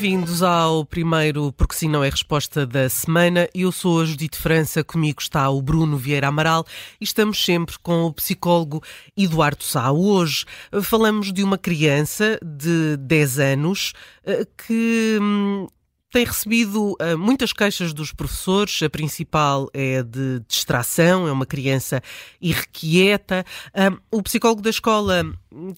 Bem-vindos 0.00 0.44
ao 0.44 0.84
primeiro 0.84 1.52
Porque 1.54 1.74
Sim 1.74 1.88
Não 1.88 2.04
é 2.04 2.08
Resposta 2.08 2.64
da 2.64 2.88
semana. 2.88 3.48
Eu 3.52 3.72
sou 3.72 4.00
a 4.00 4.04
Judite 4.04 4.38
França, 4.38 4.84
comigo 4.84 5.20
está 5.20 5.50
o 5.50 5.60
Bruno 5.60 5.96
Vieira 5.96 6.28
Amaral 6.28 6.64
e 7.00 7.04
estamos 7.04 7.44
sempre 7.44 7.76
com 7.80 8.04
o 8.04 8.12
psicólogo 8.12 8.80
Eduardo 9.16 9.64
Sá. 9.64 9.90
Hoje 9.90 10.44
eh, 10.70 10.80
falamos 10.82 11.32
de 11.32 11.42
uma 11.42 11.58
criança 11.58 12.38
de 12.40 12.96
10 12.96 13.38
anos 13.40 13.92
eh, 14.24 14.46
que 14.56 15.18
hum, 15.20 15.66
tem 16.12 16.24
recebido 16.24 16.92
uh, 16.92 17.18
muitas 17.18 17.52
queixas 17.52 17.92
dos 17.92 18.12
professores. 18.12 18.80
A 18.82 18.88
principal 18.88 19.68
é 19.74 20.02
de 20.02 20.40
distração, 20.46 21.26
é 21.26 21.32
uma 21.32 21.44
criança 21.44 22.00
irrequieta. 22.40 23.44
Uh, 23.74 24.00
o 24.12 24.22
psicólogo 24.22 24.62
da 24.62 24.70
escola 24.70 25.24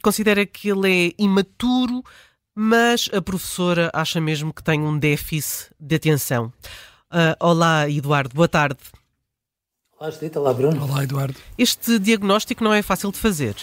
considera 0.02 0.44
que 0.44 0.68
ele 0.68 1.08
é 1.08 1.12
imaturo, 1.18 2.04
mas 2.62 3.08
a 3.14 3.22
professora 3.22 3.90
acha 3.90 4.20
mesmo 4.20 4.52
que 4.52 4.62
tem 4.62 4.82
um 4.82 4.98
déficit 4.98 5.70
de 5.80 5.94
atenção. 5.94 6.52
Uh, 7.10 7.32
olá, 7.40 7.88
Eduardo, 7.88 8.34
boa 8.34 8.46
tarde. 8.46 8.78
Olá, 9.98 10.10
Judita, 10.10 10.38
olá, 10.38 10.52
Bruno. 10.52 10.84
Olá, 10.84 11.02
Eduardo. 11.02 11.34
Este 11.56 11.98
diagnóstico 11.98 12.62
não 12.62 12.74
é 12.74 12.82
fácil 12.82 13.10
de 13.12 13.16
fazer. 13.16 13.56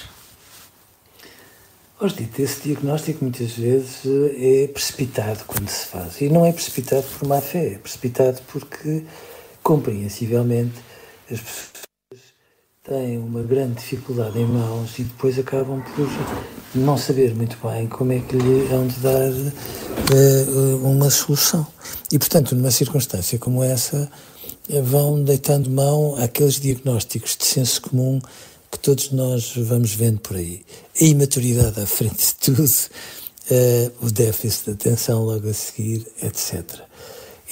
Oh, 2.00 2.08
Judita, 2.08 2.42
esse 2.42 2.70
diagnóstico 2.70 3.24
muitas 3.24 3.52
vezes 3.52 4.04
eh, 4.04 4.64
é 4.64 4.68
precipitado 4.68 5.44
quando 5.46 5.70
se 5.70 5.86
faz. 5.90 6.20
E 6.20 6.28
não 6.30 6.44
é 6.44 6.52
precipitado 6.52 7.06
por 7.20 7.28
má 7.28 7.40
fé, 7.40 7.74
é 7.74 7.78
precipitado 7.78 8.42
porque, 8.48 9.04
compreensivelmente, 9.62 10.74
as 11.32 11.40
pessoas 11.40 12.34
têm 12.84 13.20
uma 13.20 13.44
grande 13.44 13.76
dificuldade 13.76 14.40
em 14.40 14.46
mãos 14.48 14.98
e 14.98 15.04
depois 15.04 15.38
acabam 15.38 15.84
por 15.84 16.08
não 16.76 16.98
saber 16.98 17.34
muito 17.36 17.58
bem 17.66 17.88
como 17.88 18.12
é 18.12 18.20
que 18.20 18.36
lhe 18.36 18.74
hão 18.74 18.88
de 18.88 19.00
dar 19.00 19.32
uh, 19.32 20.88
uma 20.88 21.10
solução. 21.10 21.66
E, 22.12 22.20
portanto, 22.20 22.56
numa 22.56 22.72
circunstância 22.72 23.38
como 23.40 23.64
essa, 23.64 24.10
vão 24.84 25.24
deitando 25.24 25.70
mão 25.70 26.16
àqueles 26.18 26.60
diagnósticos 26.60 27.38
de 27.38 27.46
senso 27.46 27.82
comum 27.82 28.20
que 28.72 28.80
todos 28.80 29.12
nós 29.12 29.54
vamos 29.56 29.94
vendo 29.94 30.20
por 30.20 30.36
aí. 30.36 30.62
A 31.00 31.04
imaturidade 31.04 31.80
à 31.80 31.86
frente 31.86 32.18
de 32.18 32.36
tudo, 32.36 32.66
uh, 32.66 34.06
o 34.06 34.12
déficit 34.12 34.66
de 34.66 34.72
atenção 34.72 35.24
logo 35.24 35.50
a 35.50 35.54
seguir, 35.54 36.06
etc. 36.22 36.64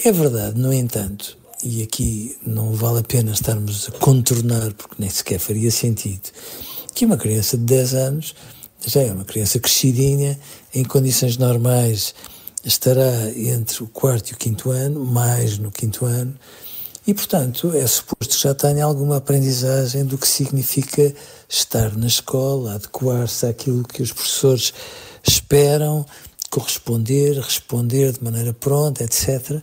É 0.03 0.11
verdade, 0.11 0.59
no 0.59 0.73
entanto, 0.73 1.37
e 1.63 1.81
aqui 1.81 2.37
não 2.45 2.73
vale 2.73 2.99
a 2.99 3.03
pena 3.03 3.31
estarmos 3.31 3.87
a 3.87 3.91
contornar, 3.93 4.73
porque 4.73 4.95
nem 4.99 5.09
sequer 5.09 5.39
faria 5.39 5.71
sentido, 5.71 6.29
que 6.93 7.05
uma 7.05 7.17
criança 7.17 7.57
de 7.57 7.63
10 7.63 7.93
anos 7.93 8.35
já 8.89 9.01
é 9.01 9.11
uma 9.11 9.25
criança 9.25 9.59
crescidinha, 9.59 10.39
em 10.73 10.83
condições 10.83 11.37
normais 11.37 12.13
estará 12.63 13.31
entre 13.35 13.83
o 13.83 13.87
quarto 13.87 14.31
e 14.31 14.33
o 14.33 14.37
quinto 14.37 14.71
ano, 14.71 15.05
mais 15.05 15.57
no 15.57 15.71
quinto 15.71 16.05
ano, 16.05 16.35
e 17.05 17.13
portanto 17.13 17.71
é 17.75 17.85
suposto 17.85 18.35
que 18.35 18.41
já 18.41 18.55
tenha 18.55 18.83
alguma 18.83 19.17
aprendizagem 19.17 20.03
do 20.03 20.17
que 20.17 20.27
significa 20.27 21.13
estar 21.47 21.95
na 21.95 22.07
escola, 22.07 22.75
adequar-se 22.75 23.45
àquilo 23.45 23.83
que 23.83 24.01
os 24.01 24.11
professores 24.11 24.73
esperam, 25.27 26.05
corresponder, 26.49 27.39
responder 27.39 28.13
de 28.13 28.23
maneira 28.23 28.53
pronta, 28.53 29.03
etc. 29.03 29.61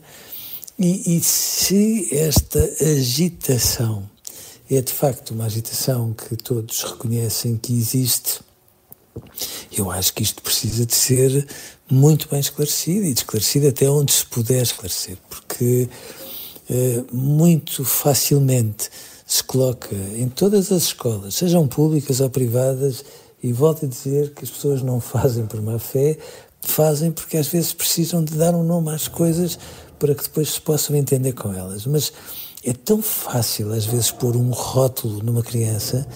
E, 0.79 1.17
e 1.17 1.21
se 1.21 2.09
esta 2.13 2.61
agitação 2.81 4.09
é 4.71 4.81
de 4.81 4.93
facto 4.93 5.33
uma 5.33 5.47
agitação 5.47 6.13
que 6.13 6.37
todos 6.37 6.83
reconhecem 6.85 7.57
que 7.57 7.77
existe, 7.77 8.41
eu 9.77 9.91
acho 9.91 10.13
que 10.15 10.23
isto 10.23 10.43
precisa 10.43 10.85
de 10.87 10.95
ser 10.95 11.47
muito 11.91 12.29
bem 12.29 12.41
esclarecido 12.41 13.07
e 13.07 13.13
de 13.13 13.21
esclarecido 13.21 13.69
até 13.69 13.89
onde 13.89 14.13
se 14.13 14.27
puder 14.27 14.63
esclarecer, 14.63 15.17
porque 15.29 15.89
eh, 16.71 17.05
muito 17.13 17.85
facilmente 17.85 18.91
se 19.27 19.43
coloca 19.43 19.95
em 20.17 20.29
todas 20.29 20.71
as 20.73 20.85
escolas, 20.85 21.35
sejam 21.35 21.67
públicas 21.67 22.21
ou 22.21 22.31
privadas, 22.31 23.05
e 23.43 23.53
volto 23.53 23.85
a 23.85 23.89
dizer 23.89 24.33
que 24.35 24.45
as 24.45 24.51
pessoas 24.51 24.83
não 24.83 25.01
fazem 25.01 25.47
por 25.47 25.61
má 25.61 25.79
fé, 25.79 26.17
fazem 26.61 27.11
porque 27.11 27.37
às 27.37 27.49
vezes 27.49 27.73
precisam 27.73 28.23
de 28.23 28.35
dar 28.35 28.55
um 28.55 28.63
nome 28.63 28.91
às 28.91 29.09
coisas 29.09 29.59
para 29.99 30.15
que 30.15 30.23
depois 30.23 30.51
se 30.51 30.61
possam 30.61 30.95
entender 30.97 31.33
com 31.33 31.53
elas. 31.53 31.87
Mas 31.87 32.13
é 32.65 32.73
tão 32.73 33.03
fácil, 33.03 33.73
às 33.73 33.85
vezes, 33.85 34.11
pôr 34.11 34.37
um 34.37 34.51
rótulo 34.51 35.23
numa 35.23 35.43
criança 35.43 36.07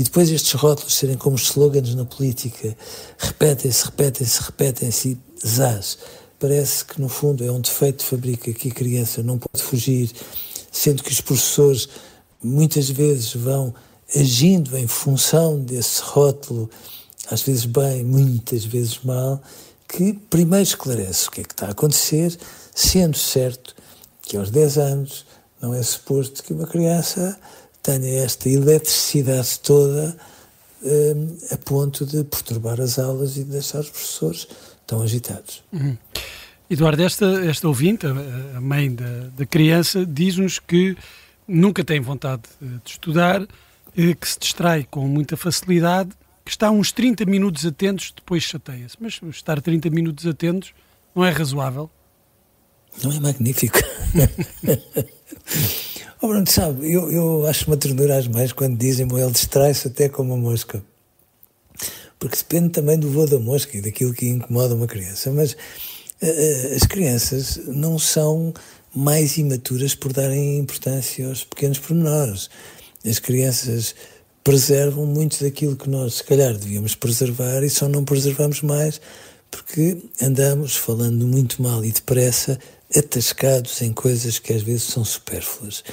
e 0.00 0.02
depois 0.02 0.30
estes 0.30 0.54
rótulos 0.54 0.94
serem 0.94 1.14
como 1.14 1.36
slogans 1.36 1.94
na 1.94 2.06
política, 2.06 2.74
repetem-se, 3.18 3.84
repetem-se, 3.84 4.40
repetem-se 4.40 5.18
zás. 5.46 5.98
Parece 6.38 6.86
que, 6.86 6.98
no 6.98 7.10
fundo, 7.10 7.44
é 7.44 7.52
um 7.52 7.60
defeito 7.60 7.98
de 7.98 8.04
fábrica 8.06 8.50
que 8.50 8.70
a 8.70 8.74
criança 8.74 9.22
não 9.22 9.38
pode 9.38 9.62
fugir, 9.62 10.10
sendo 10.72 11.02
que 11.02 11.12
os 11.12 11.20
professores 11.20 11.86
muitas 12.42 12.88
vezes 12.88 13.34
vão 13.34 13.74
agindo 14.16 14.74
em 14.78 14.86
função 14.86 15.60
desse 15.60 16.00
rótulo, 16.00 16.70
às 17.30 17.42
vezes 17.42 17.66
bem, 17.66 18.02
muitas 18.02 18.64
vezes 18.64 19.00
mal, 19.04 19.38
que 19.86 20.14
primeiro 20.14 20.62
esclarece 20.62 21.28
o 21.28 21.30
que 21.30 21.42
é 21.42 21.44
que 21.44 21.52
está 21.52 21.66
a 21.66 21.72
acontecer, 21.72 22.38
sendo 22.74 23.18
certo 23.18 23.76
que 24.22 24.38
aos 24.38 24.50
10 24.50 24.78
anos 24.78 25.26
não 25.60 25.74
é 25.74 25.82
suposto 25.82 26.42
que 26.42 26.54
uma 26.54 26.66
criança 26.66 27.38
tenha 27.82 28.24
esta 28.24 28.48
eletricidade 28.48 29.58
toda 29.60 30.16
um, 30.82 31.38
a 31.50 31.56
ponto 31.56 32.04
de 32.06 32.24
perturbar 32.24 32.80
as 32.80 32.98
aulas 32.98 33.36
e 33.36 33.44
de 33.44 33.50
deixar 33.50 33.80
os 33.80 33.90
professores 33.90 34.48
tão 34.86 35.02
agitados. 35.02 35.62
Uhum. 35.72 35.96
Eduardo, 36.68 37.02
esta, 37.02 37.26
esta 37.44 37.66
ouvinte, 37.66 38.06
a 38.06 38.60
mãe 38.60 38.94
da, 38.94 39.28
da 39.36 39.44
criança, 39.44 40.06
diz-nos 40.06 40.58
que 40.58 40.96
nunca 41.46 41.82
tem 41.82 42.00
vontade 42.00 42.42
de 42.60 42.90
estudar, 42.90 43.42
eh, 43.96 44.14
que 44.14 44.28
se 44.28 44.38
distrai 44.38 44.86
com 44.88 45.08
muita 45.08 45.36
facilidade, 45.36 46.10
que 46.44 46.50
está 46.50 46.70
uns 46.70 46.92
30 46.92 47.24
minutos 47.24 47.66
atentos, 47.66 48.12
depois 48.14 48.44
chateia-se. 48.44 48.96
Mas 49.00 49.20
estar 49.30 49.60
30 49.60 49.90
minutos 49.90 50.26
atentos 50.26 50.72
não 51.14 51.24
é 51.24 51.30
razoável? 51.30 51.90
Não 53.02 53.12
é 53.12 53.20
magnífico. 53.20 53.78
oh, 56.20 56.28
Bruno, 56.28 56.50
sabe, 56.50 56.92
eu, 56.92 57.10
eu 57.10 57.46
acho 57.46 57.66
uma 57.66 57.76
ternura 57.76 58.18
às 58.18 58.28
mães 58.28 58.52
quando 58.52 58.76
dizem 58.76 59.08
que 59.08 59.14
ele 59.14 59.30
distrai-se 59.30 59.88
até 59.88 60.08
com 60.08 60.22
uma 60.22 60.36
mosca. 60.36 60.82
Porque 62.18 62.36
depende 62.36 62.70
também 62.70 62.98
do 62.98 63.10
voo 63.10 63.26
da 63.26 63.38
mosca 63.38 63.76
e 63.76 63.80
daquilo 63.80 64.12
que 64.12 64.28
incomoda 64.28 64.74
uma 64.74 64.86
criança. 64.86 65.32
Mas 65.32 65.52
uh, 65.52 66.76
as 66.76 66.82
crianças 66.82 67.58
não 67.66 67.98
são 67.98 68.52
mais 68.94 69.38
imaturas 69.38 69.94
por 69.94 70.12
darem 70.12 70.58
importância 70.58 71.26
aos 71.26 71.44
pequenos 71.44 71.78
pormenores. 71.78 72.50
As 73.06 73.18
crianças 73.18 73.94
preservam 74.44 75.06
muito 75.06 75.42
daquilo 75.42 75.76
que 75.76 75.88
nós, 75.88 76.16
se 76.16 76.24
calhar, 76.24 76.52
devíamos 76.52 76.94
preservar 76.94 77.62
e 77.62 77.70
só 77.70 77.88
não 77.88 78.04
preservamos 78.04 78.60
mais 78.62 79.00
porque 79.50 79.98
andamos 80.22 80.76
falando 80.76 81.26
muito 81.26 81.60
mal 81.60 81.84
e 81.84 81.90
depressa 81.90 82.58
atascados 82.96 83.80
em 83.82 83.92
coisas 83.92 84.38
que 84.38 84.52
às 84.52 84.62
vezes 84.62 84.84
são 84.84 85.04
supérfluas. 85.04 85.84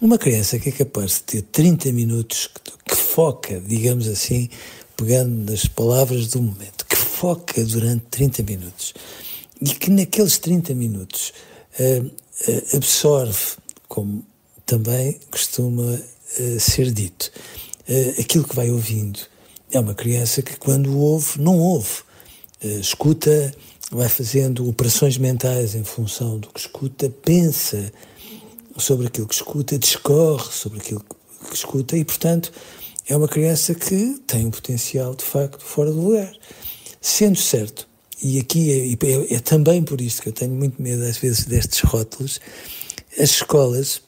Uma 0.00 0.18
criança 0.18 0.58
que 0.58 0.68
é 0.68 0.72
capaz 0.72 1.12
de 1.12 1.20
ter 1.22 1.42
30 1.42 1.92
minutos, 1.92 2.50
que 2.84 2.96
foca, 2.96 3.60
digamos 3.60 4.08
assim, 4.08 4.48
pegando 4.96 5.50
nas 5.50 5.66
palavras 5.66 6.28
do 6.28 6.42
momento, 6.42 6.84
que 6.86 6.96
foca 6.96 7.64
durante 7.64 8.04
30 8.10 8.42
minutos 8.42 8.94
e 9.60 9.74
que 9.74 9.90
naqueles 9.90 10.38
30 10.38 10.74
minutos 10.74 11.32
uh, 11.78 12.06
uh, 12.06 12.76
absorve, 12.76 13.56
como 13.88 14.24
também 14.66 15.18
costuma 15.30 15.82
uh, 15.82 16.60
ser 16.60 16.90
dito, 16.90 17.30
aquilo 18.18 18.44
que 18.44 18.56
vai 18.56 18.70
ouvindo. 18.70 19.20
É 19.70 19.78
uma 19.78 19.94
criança 19.94 20.40
que, 20.40 20.56
quando 20.56 20.96
ouve, 20.98 21.40
não 21.40 21.58
ouve. 21.58 22.02
Escuta, 22.62 23.52
vai 23.90 24.08
fazendo 24.08 24.68
operações 24.68 25.18
mentais 25.18 25.74
em 25.74 25.84
função 25.84 26.38
do 26.38 26.48
que 26.48 26.60
escuta, 26.60 27.10
pensa 27.10 27.92
sobre 28.76 29.06
aquilo 29.06 29.28
que 29.28 29.34
escuta, 29.34 29.78
discorre 29.78 30.50
sobre 30.50 30.80
aquilo 30.80 31.04
que 31.48 31.54
escuta 31.54 31.96
e, 31.96 32.04
portanto, 32.04 32.52
é 33.06 33.16
uma 33.16 33.28
criança 33.28 33.74
que 33.74 34.20
tem 34.26 34.46
um 34.46 34.50
potencial, 34.50 35.14
de 35.14 35.24
facto, 35.24 35.62
fora 35.62 35.92
do 35.92 36.00
lugar. 36.00 36.32
Sendo 37.00 37.38
certo, 37.38 37.86
e 38.22 38.40
aqui 38.40 38.96
é, 39.02 39.06
é, 39.06 39.34
é 39.34 39.38
também 39.38 39.82
por 39.82 40.00
isto 40.00 40.22
que 40.22 40.30
eu 40.30 40.32
tenho 40.32 40.54
muito 40.54 40.80
medo, 40.80 41.04
às 41.04 41.18
vezes, 41.18 41.44
destes 41.44 41.80
rótulos, 41.80 42.40
as 43.18 43.30
escolas 43.30 44.00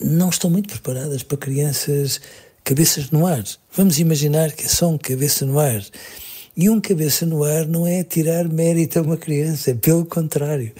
não 0.00 0.30
estão 0.30 0.50
muito 0.50 0.68
preparadas 0.68 1.22
para 1.22 1.36
crianças 1.36 2.20
cabeças 2.64 3.10
no 3.10 3.26
ar. 3.26 3.44
Vamos 3.76 3.98
imaginar 3.98 4.52
que 4.52 4.64
é 4.64 4.68
só 4.68 4.88
um 4.88 4.98
cabeça 4.98 5.44
no 5.44 5.58
ar. 5.58 5.84
E 6.54 6.68
um 6.68 6.80
cabeça 6.80 7.24
no 7.24 7.44
ar 7.44 7.66
não 7.66 7.86
é 7.86 8.04
tirar 8.04 8.46
mérito 8.46 8.98
a 8.98 9.02
uma 9.02 9.16
criança, 9.16 9.70
é 9.70 9.74
pelo 9.74 10.04
contrário. 10.04 10.72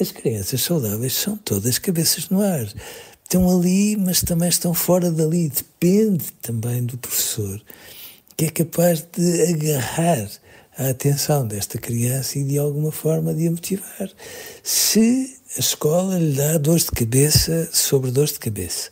As 0.00 0.10
crianças 0.10 0.62
saudáveis 0.62 1.12
são 1.12 1.36
todas 1.36 1.78
cabeças 1.78 2.28
no 2.28 2.40
ar. 2.40 2.66
Estão 3.22 3.48
ali, 3.48 3.96
mas 3.96 4.20
também 4.20 4.48
estão 4.48 4.74
fora 4.74 5.10
dali. 5.10 5.48
Depende 5.48 6.24
também 6.42 6.84
do 6.84 6.98
professor, 6.98 7.62
que 8.36 8.46
é 8.46 8.50
capaz 8.50 9.06
de 9.16 9.42
agarrar 9.42 10.28
a 10.76 10.88
atenção 10.88 11.46
desta 11.46 11.78
criança 11.78 12.38
e 12.38 12.44
de 12.44 12.58
alguma 12.58 12.90
forma 12.90 13.32
de 13.32 13.46
a 13.46 13.50
motivar. 13.50 14.10
Se 14.62 15.36
a 15.56 15.60
escola 15.60 16.18
lhe 16.18 16.32
dá 16.32 16.58
dores 16.58 16.84
de 16.84 16.90
cabeça 16.90 17.68
sobre 17.72 18.10
dores 18.10 18.32
de 18.32 18.40
cabeça, 18.40 18.90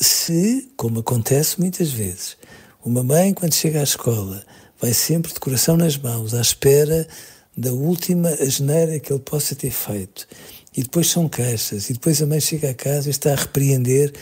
se, 0.00 0.68
como 0.76 1.00
acontece 1.00 1.60
muitas 1.60 1.92
vezes, 1.92 2.36
uma 2.84 3.04
mãe, 3.04 3.32
quando 3.32 3.54
chega 3.54 3.80
à 3.80 3.84
escola, 3.84 4.44
vai 4.84 4.92
sempre 4.92 5.32
de 5.32 5.40
coração 5.40 5.78
nas 5.78 5.96
mãos, 5.96 6.34
à 6.34 6.42
espera 6.42 7.08
da 7.56 7.72
última 7.72 8.28
asneira 8.28 9.00
que 9.00 9.10
ele 9.10 9.22
possa 9.22 9.54
ter 9.54 9.70
feito. 9.70 10.28
E 10.76 10.82
depois 10.82 11.08
são 11.08 11.26
queixas, 11.26 11.88
e 11.88 11.94
depois 11.94 12.20
a 12.20 12.26
mãe 12.26 12.38
chega 12.38 12.68
a 12.68 12.74
casa 12.74 13.08
e 13.08 13.10
está 13.10 13.32
a 13.32 13.36
repreender 13.36 14.12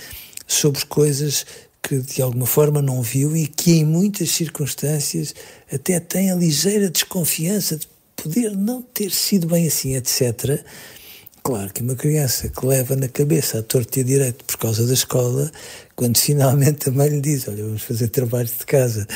sobre 0.46 0.86
coisas 0.86 1.44
que 1.82 1.98
de 1.98 2.22
alguma 2.22 2.46
forma 2.46 2.80
não 2.80 3.02
viu 3.02 3.36
e 3.36 3.48
que 3.48 3.72
em 3.72 3.84
muitas 3.84 4.30
circunstâncias 4.30 5.34
até 5.72 5.98
tem 5.98 6.30
a 6.30 6.36
ligeira 6.36 6.88
desconfiança 6.88 7.76
de 7.76 7.88
poder 8.14 8.56
não 8.56 8.82
ter 8.82 9.10
sido 9.10 9.48
bem 9.48 9.66
assim, 9.66 9.96
etc. 9.96 10.62
Claro 11.42 11.72
que 11.72 11.82
uma 11.82 11.96
criança 11.96 12.48
que 12.48 12.64
leva 12.64 12.94
na 12.94 13.08
cabeça 13.08 13.58
a 13.58 13.62
torto 13.64 13.98
e 13.98 14.02
a 14.02 14.04
direito 14.04 14.44
por 14.44 14.56
causa 14.58 14.86
da 14.86 14.94
escola, 14.94 15.50
quando 15.96 16.16
finalmente 16.22 16.88
a 16.88 16.92
mãe 16.92 17.08
lhe 17.08 17.20
diz: 17.20 17.48
Olha, 17.48 17.64
vamos 17.64 17.82
fazer 17.82 18.06
trabalhos 18.08 18.56
de 18.58 18.64
casa, 18.64 19.08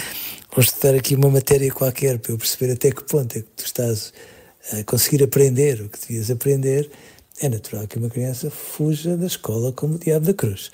estudar 0.62 0.94
aqui 0.94 1.14
uma 1.14 1.29
matéria 1.29 1.70
qualquer 1.70 2.19
para 2.19 2.32
eu 2.32 2.38
perceber 2.38 2.73
até 2.73 2.91
que 2.91 3.05
ponto 3.05 3.37
é 3.37 3.41
que 3.41 3.49
tu 3.56 3.64
estás 3.64 4.12
a 4.73 4.82
conseguir 4.85 5.23
aprender 5.23 5.81
o 5.81 5.88
que 5.88 6.00
devias 6.00 6.31
aprender, 6.31 6.91
é 7.41 7.49
natural 7.49 7.87
que 7.87 7.99
uma 7.99 8.08
criança 8.08 8.50
fuja 8.50 9.17
da 9.17 9.26
escola 9.26 9.73
como 9.73 9.97
o 9.97 9.99
diabo 9.99 10.26
da 10.26 10.35
cruz. 10.35 10.70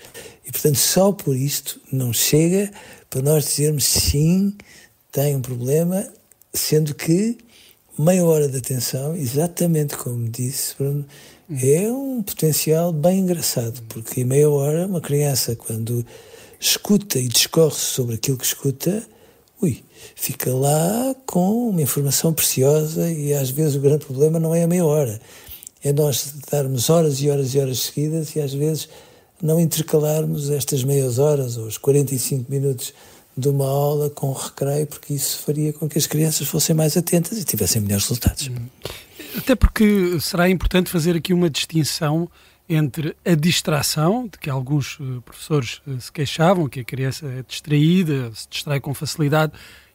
E, 0.47 0.53
portanto, 0.53 0.79
só 0.79 1.13
por 1.13 1.37
isto 1.37 1.81
não 1.91 2.13
chega 2.13 2.71
para 3.11 3.23
nós 3.23 3.45
dizermos 3.45 3.85
sim, 3.85 4.55
tem 5.11 5.35
um 5.35 5.43
problema, 5.43 6.07
sendo 6.55 6.95
que 6.95 7.37
meia 7.99 8.25
hora 8.25 8.49
de 8.49 8.59
atenção, 8.59 9.15
exatamente 9.17 9.97
como 9.97 10.29
disse 10.29 10.75
Bruno, 10.79 11.05
é 11.51 11.91
um 11.91 12.23
potencial 12.23 12.93
bem 12.93 13.19
engraçado, 13.19 13.83
porque 13.89 14.21
em 14.21 14.25
meia 14.25 14.49
hora 14.49 14.87
uma 14.87 15.01
criança, 15.01 15.55
quando 15.57 16.07
escuta 16.59 17.19
e 17.19 17.29
discorre 17.29 17.75
sobre 17.75 18.15
aquilo 18.15 18.39
que 18.39 18.47
escuta, 18.47 19.07
ui, 19.63 19.83
fica 20.17 20.53
lá 20.53 21.15
com 21.25 21.69
uma 21.69 21.81
informação 21.81 22.33
preciosa 22.33 23.11
e 23.11 23.33
às 23.33 23.51
vezes 23.51 23.77
o 23.77 23.81
grande 23.81 24.05
problema 24.05 24.41
não 24.41 24.55
é 24.55 24.65
a 24.65 24.67
meia 24.67 24.85
hora, 24.85 25.21
é 25.83 25.93
nós 25.93 26.35
darmos 26.51 26.91
horas 26.91 27.21
e 27.21 27.31
horas 27.31 27.55
e 27.55 27.59
horas 27.59 27.79
seguidas 27.79 28.35
e 28.35 28.41
às 28.41 28.53
vezes 28.53 28.89
não 29.41 29.59
intercalarmos 29.61 30.51
estas 30.51 30.85
meias 30.85 31.19
horas 31.19 31.57
ou 31.57 31.67
os 31.67 31.79
45 31.79 32.51
minutos 32.51 32.93
de 33.37 33.49
uma 33.49 33.67
aula 33.67 34.11
com 34.11 34.33
recreio, 34.33 34.87
porque 34.87 35.15
isso 35.15 35.39
faria 35.39 35.73
com 35.73 35.89
que 35.89 35.99
as 35.99 36.07
crianças 36.07 36.47
fossem 36.47 36.77
mais 36.77 36.97
atentas 36.97 37.39
e 37.39 37.45
tivessem 37.45 37.81
melhores 37.81 38.05
resultados. 38.05 38.49
Hum. 38.49 38.67
Até 39.37 39.55
porque 39.55 40.19
será 40.21 40.49
importante 40.49 40.91
fazer 40.91 41.17
aqui 41.17 41.33
uma 41.33 41.49
distinção 41.49 42.29
entre 42.69 43.17
a 43.25 43.35
distração, 43.35 44.27
de 44.27 44.39
que 44.39 44.49
alguns 44.49 44.99
eh, 45.01 45.21
professores 45.25 45.83
eh, 45.87 45.99
se 45.99 46.13
queixavam, 46.13 46.69
que 46.69 46.81
a 46.81 46.85
criança 46.85 47.27
é 47.27 47.43
distraída, 47.43 48.31
se 48.35 48.49
distrai 48.49 48.81
com 48.81 48.95
facilidade, 48.95 49.53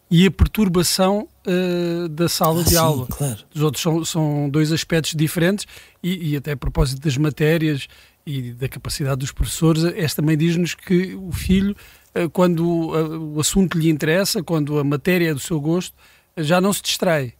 e 0.09 0.25
a 0.25 0.31
perturbação 0.31 1.27
uh, 1.45 2.07
da 2.07 2.29
sala 2.29 2.61
ah, 2.61 2.63
de 2.63 2.69
sim, 2.69 2.75
aula. 2.77 3.07
Claro. 3.07 3.39
Os 3.53 3.61
outros 3.61 3.83
são, 3.83 4.05
são 4.05 4.49
dois 4.49 4.71
aspectos 4.71 5.13
diferentes 5.13 5.65
e, 6.01 6.31
e, 6.31 6.37
até 6.37 6.53
a 6.53 6.57
propósito 6.57 7.01
das 7.01 7.17
matérias 7.17 7.87
e 8.25 8.53
da 8.53 8.69
capacidade 8.69 9.19
dos 9.19 9.31
professores, 9.31 9.83
esta 9.83 10.21
também 10.21 10.37
diz-nos 10.37 10.75
que 10.75 11.13
o 11.15 11.31
filho, 11.31 11.75
uh, 12.15 12.29
quando 12.29 12.61
uh, 12.61 13.35
o 13.35 13.39
assunto 13.39 13.77
lhe 13.77 13.89
interessa, 13.89 14.41
quando 14.41 14.79
a 14.79 14.83
matéria 14.83 15.31
é 15.31 15.33
do 15.33 15.39
seu 15.39 15.59
gosto, 15.59 15.93
já 16.37 16.61
não 16.61 16.71
se 16.71 16.81
distrai. 16.81 17.33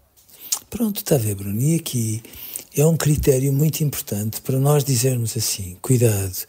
Pronto, 0.69 0.97
está 0.97 1.15
a 1.15 1.19
ver, 1.19 1.35
Bruno. 1.35 1.59
E 1.61 1.75
aqui 1.75 2.21
é 2.81 2.85
um 2.85 2.97
critério 2.97 3.51
muito 3.51 3.83
importante 3.83 4.41
para 4.41 4.59
nós 4.59 4.83
dizermos 4.83 5.35
assim: 5.35 5.77
cuidado, 5.81 6.45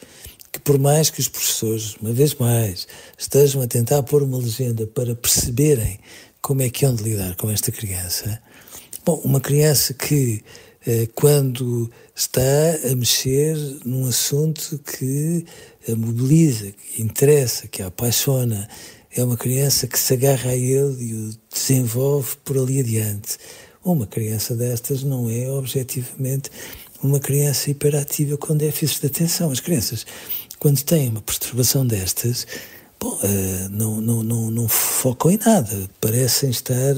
que 0.53 0.59
por 0.61 0.79
mais 0.79 1.11
que 1.11 1.21
os 1.21 1.29
professores, 1.29 1.97
uma 2.01 2.13
vez 2.13 2.35
mais, 2.35 2.87
estejam 3.17 3.63
a 3.63 3.67
tentar 3.67 4.03
pôr 4.03 4.23
uma 4.23 4.39
legenda 4.39 4.87
para 4.87 5.15
perceberem 5.15 5.99
como 6.41 6.63
é 6.63 6.71
que 6.71 6.85
hão 6.85 6.95
de 6.95 7.03
lidar 7.03 7.37
com 7.37 7.51
esta 7.51 7.71
criança, 7.73 8.41
bom, 9.05 9.21
uma 9.25 9.41
criança 9.41 9.93
que 9.93 10.43
eh, 10.87 11.09
quando 11.15 11.91
está 12.15 12.41
a 12.91 12.95
mexer 12.95 13.57
num 13.85 14.07
assunto 14.07 14.79
que 14.79 15.45
a 15.91 15.95
mobiliza, 15.95 16.73
que 16.73 17.03
interessa, 17.03 17.69
que 17.69 17.83
a 17.83 17.89
apaixona, 17.89 18.69
é 19.11 19.23
uma 19.23 19.37
criança 19.37 19.87
que 19.87 19.99
se 19.99 20.15
agarra 20.15 20.51
a 20.51 20.57
ele 20.57 21.05
e 21.05 21.15
o 21.15 21.31
desenvolve 21.53 22.37
por 22.45 22.57
ali 22.59 22.81
adiante. 22.81 23.39
Uma 23.93 24.07
criança 24.07 24.55
destas 24.55 25.03
não 25.03 25.31
é 25.31 25.51
objetivamente 25.51 26.51
uma 27.03 27.19
criança 27.19 27.71
hiperativa 27.71 28.37
com 28.37 28.57
déficit 28.57 29.01
de 29.01 29.07
atenção. 29.07 29.51
As 29.51 29.61
crianças, 29.61 30.05
quando 30.59 30.83
têm 30.83 31.09
uma 31.09 31.23
perturbação 31.23 31.87
destas, 31.87 32.47
bom, 33.01 33.15
uh, 33.15 33.69
não, 33.71 34.01
não, 34.01 34.23
não, 34.23 34.51
não 34.51 34.69
focam 34.69 35.31
em 35.31 35.39
nada, 35.39 35.89
parecem 36.01 36.51
estar 36.51 36.95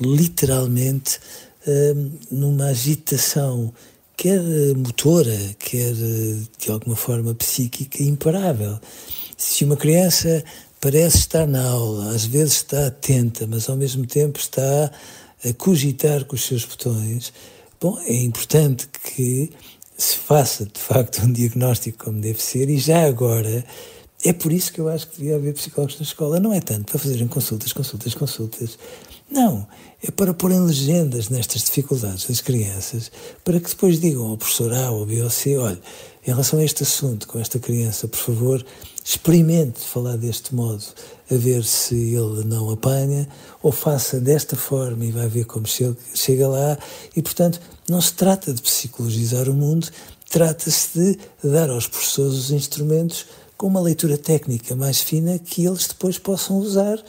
literalmente 0.00 1.18
uh, 1.66 2.10
numa 2.30 2.66
agitação, 2.66 3.72
quer 4.14 4.40
motora, 4.76 5.38
quer 5.58 5.94
de 5.94 6.70
alguma 6.70 6.96
forma 6.96 7.34
psíquica, 7.34 8.02
imparável. 8.02 8.78
Se 9.38 9.64
uma 9.64 9.76
criança 9.76 10.44
parece 10.80 11.18
estar 11.18 11.46
na 11.46 11.64
aula, 11.66 12.10
às 12.14 12.26
vezes 12.26 12.56
está 12.56 12.88
atenta, 12.88 13.46
mas 13.46 13.70
ao 13.70 13.76
mesmo 13.76 14.06
tempo 14.06 14.38
está 14.38 14.90
a 15.44 15.52
cogitar 15.54 16.24
com 16.24 16.34
os 16.34 16.44
seus 16.44 16.64
botões, 16.64 17.32
Bom, 17.80 17.98
é 18.00 18.14
importante 18.14 18.86
que 18.88 19.50
se 19.96 20.14
faça 20.14 20.66
de 20.66 20.78
facto 20.78 21.22
um 21.22 21.32
diagnóstico 21.32 22.04
como 22.04 22.20
deve 22.20 22.42
ser 22.42 22.68
e 22.68 22.76
já 22.76 23.06
agora 23.06 23.64
é 24.22 24.34
por 24.34 24.52
isso 24.52 24.70
que 24.70 24.82
eu 24.82 24.88
acho 24.90 25.08
que 25.08 25.16
devia 25.16 25.36
haver 25.36 25.54
psicólogos 25.54 25.98
na 25.98 26.04
escola. 26.04 26.38
Não 26.38 26.52
é 26.52 26.60
tanto 26.60 26.84
para 26.84 26.98
fazerem 26.98 27.26
consultas, 27.26 27.72
consultas, 27.72 28.14
consultas. 28.14 28.78
Não, 29.30 29.66
é 30.02 30.10
para 30.10 30.34
porem 30.34 30.60
legendas 30.60 31.30
nestas 31.30 31.62
dificuldades 31.62 32.26
das 32.26 32.42
crianças, 32.42 33.10
para 33.42 33.58
que 33.58 33.70
depois 33.70 33.98
digam 33.98 34.26
ao 34.26 34.36
professor 34.36 34.74
A 34.74 34.90
ou 34.90 35.06
B 35.06 35.22
ou 35.22 35.30
C, 35.30 35.56
olha, 35.56 35.80
em 36.26 36.30
relação 36.30 36.58
a 36.58 36.64
este 36.64 36.82
assunto 36.82 37.26
com 37.26 37.38
esta 37.38 37.58
criança, 37.58 38.06
por 38.06 38.18
favor, 38.18 38.66
experimente 39.10 39.80
falar 39.80 40.16
deste 40.16 40.54
modo, 40.54 40.84
a 41.28 41.34
ver 41.34 41.64
se 41.64 42.14
ele 42.14 42.44
não 42.44 42.70
apanha, 42.70 43.28
ou 43.60 43.72
faça 43.72 44.20
desta 44.20 44.54
forma 44.54 45.04
e 45.04 45.10
vai 45.10 45.26
ver 45.26 45.46
como 45.46 45.66
chega 45.66 46.46
lá. 46.46 46.78
E, 47.16 47.20
portanto, 47.20 47.60
não 47.88 48.00
se 48.00 48.12
trata 48.12 48.52
de 48.52 48.62
psicologizar 48.62 49.48
o 49.48 49.52
mundo, 49.54 49.88
trata-se 50.30 50.96
de 50.96 51.18
dar 51.42 51.70
aos 51.70 51.88
professores 51.88 52.34
os 52.34 52.50
instrumentos 52.52 53.26
com 53.56 53.66
uma 53.66 53.80
leitura 53.80 54.16
técnica 54.16 54.76
mais 54.76 55.00
fina 55.00 55.40
que 55.40 55.66
eles 55.66 55.88
depois 55.88 56.16
possam 56.16 56.58
usar 56.58 57.02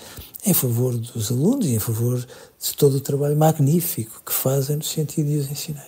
em 0.43 0.55
favor 0.55 0.97
dos 0.97 1.31
alunos 1.31 1.67
e 1.67 1.75
em 1.75 1.79
favor 1.79 2.17
de 2.17 2.73
todo 2.75 2.97
o 2.97 3.01
trabalho 3.01 3.37
magnífico 3.37 4.23
que 4.25 4.33
fazem 4.33 4.77
no 4.77 4.83
sentido 4.83 5.27
de 5.29 5.37
os 5.37 5.51
ensinar. 5.51 5.87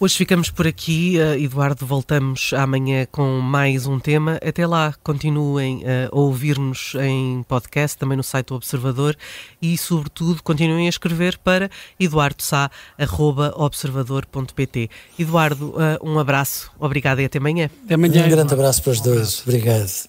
Hoje 0.00 0.16
ficamos 0.16 0.48
por 0.48 0.64
aqui. 0.64 1.16
Uh, 1.18 1.34
Eduardo, 1.42 1.84
voltamos 1.84 2.52
amanhã 2.52 3.04
com 3.10 3.40
mais 3.40 3.84
um 3.84 3.98
tema. 3.98 4.38
Até 4.46 4.64
lá, 4.64 4.94
continuem 5.02 5.78
uh, 5.78 6.08
a 6.12 6.16
ouvir-nos 6.16 6.94
em 7.00 7.42
podcast, 7.42 7.98
também 7.98 8.16
no 8.16 8.22
site 8.22 8.46
do 8.46 8.54
Observador 8.54 9.16
e, 9.60 9.76
sobretudo, 9.76 10.40
continuem 10.40 10.86
a 10.86 10.88
escrever 10.88 11.36
para 11.38 11.68
eduardosá.observador.pt. 11.98 14.88
Eduardo, 15.18 15.70
uh, 15.70 15.98
um 16.00 16.16
abraço, 16.20 16.70
obrigado 16.78 17.20
e 17.20 17.24
até 17.24 17.38
amanhã. 17.38 17.68
Até 17.84 17.94
amanhã. 17.94 18.24
Um 18.24 18.30
grande 18.30 18.54
abraço 18.54 18.80
para 18.84 18.92
os 18.92 19.00
dois. 19.00 19.42
Obrigado. 19.42 20.08